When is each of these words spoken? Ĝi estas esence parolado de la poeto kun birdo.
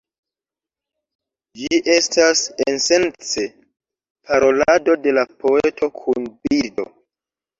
Ĝi 1.59 1.79
estas 1.95 2.41
esence 2.71 3.45
parolado 4.31 4.95
de 5.05 5.13
la 5.21 5.27
poeto 5.43 5.93
kun 6.01 6.27
birdo. 6.49 6.87